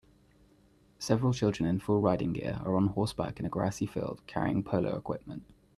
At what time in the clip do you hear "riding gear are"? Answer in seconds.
2.01-2.75